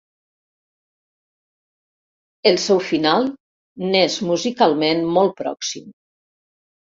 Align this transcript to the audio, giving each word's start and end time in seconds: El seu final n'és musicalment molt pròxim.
El 2.51 2.55
seu 2.63 2.81
final 2.85 3.29
n'és 3.91 4.15
musicalment 4.31 5.03
molt 5.19 5.37
pròxim. 5.43 5.93